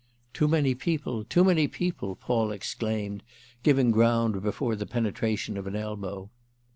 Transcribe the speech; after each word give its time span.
"Too 0.33 0.47
many 0.47 0.73
people—too 0.73 1.43
many 1.43 1.67
people!" 1.67 2.15
Paul 2.15 2.49
exclaimed, 2.49 3.21
giving 3.61 3.91
ground 3.91 4.41
before 4.41 4.75
the 4.75 4.87
penetration 4.87 5.57
of 5.57 5.67
an 5.67 5.75
elbow. 5.75 6.31